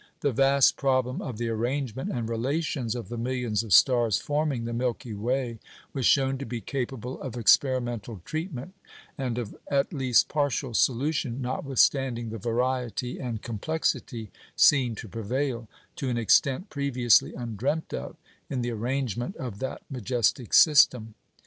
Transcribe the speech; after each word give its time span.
The 0.21 0.31
vast 0.31 0.77
problem 0.77 1.21
of 1.21 1.37
the 1.37 1.49
arrangement 1.49 2.09
and 2.09 2.27
relations 2.27 2.95
of 2.95 3.09
the 3.09 3.19
millions 3.19 3.61
of 3.61 3.71
stars 3.71 4.17
forming 4.17 4.65
the 4.65 4.73
Milky 4.73 5.13
Way 5.13 5.59
was 5.93 6.07
shown 6.07 6.39
to 6.39 6.45
be 6.47 6.59
capable 6.59 7.21
of 7.21 7.37
experimental 7.37 8.19
treatment, 8.25 8.73
and 9.15 9.37
of 9.37 9.55
at 9.69 9.93
least 9.93 10.27
partial 10.27 10.73
solution, 10.73 11.39
notwithstanding 11.39 12.31
the 12.31 12.39
variety 12.39 13.19
and 13.19 13.43
complexity 13.43 14.31
seen 14.55 14.95
to 14.95 15.07
prevail, 15.07 15.67
to 15.97 16.09
an 16.09 16.17
extent 16.17 16.71
previously 16.71 17.33
undreamt 17.35 17.93
of, 17.93 18.15
in 18.49 18.63
the 18.63 18.71
arrangement 18.71 19.35
of 19.35 19.59
that 19.59 19.83
majestic 19.91 20.51
system. 20.55 21.13